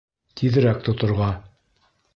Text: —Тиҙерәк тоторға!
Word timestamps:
—Тиҙерәк 0.41 0.81
тоторға! 0.89 1.31